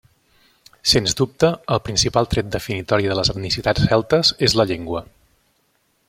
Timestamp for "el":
1.75-1.81